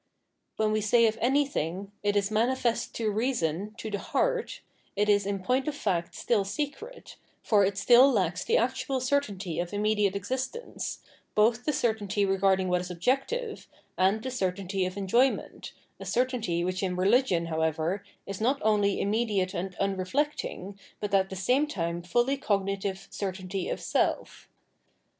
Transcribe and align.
When 0.55 0.71
we 0.71 0.81
say 0.81 1.05
of 1.05 1.19
anything," 1.21 1.91
it 2.01 2.15
is 2.15 2.31
manifest 2.31 2.95
to 2.95 3.11
reason, 3.11 3.75
to 3.77 3.91
the 3.91 3.99
heart," 3.99 4.61
it 4.95 5.07
is 5.07 5.27
in 5.27 5.43
point 5.43 5.67
of 5.67 5.75
fact 5.75 6.15
still 6.15 6.43
secret, 6.43 7.17
for 7.43 7.63
it 7.63 7.77
still 7.77 8.11
lacks 8.11 8.43
the 8.43 8.57
actual 8.57 8.99
certainty 8.99 9.59
of 9.59 9.75
immediate 9.75 10.15
existence, 10.15 11.01
both 11.35 11.65
the 11.65 11.71
certainty 11.71 12.25
regarding 12.25 12.67
what 12.67 12.81
is 12.81 12.89
objective, 12.89 13.67
and 13.95 14.23
the 14.23 14.31
certainty 14.31 14.87
of 14.87 14.97
enjoyment, 14.97 15.71
a 15.99 16.05
certainty 16.07 16.63
which 16.63 16.81
in 16.81 16.95
religion, 16.95 17.45
however, 17.45 18.03
is 18.25 18.41
not 18.41 18.57
only 18.63 18.99
immediate 18.99 19.53
and 19.53 19.75
mireflecting, 19.75 20.79
but 20.99 21.13
at 21.13 21.29
the 21.29 21.35
same 21.35 21.67
time 21.67 22.01
fully 22.01 22.37
cognitive 22.37 23.07
certainty 23.11 23.69
of 23.69 23.79
self. 23.79 24.49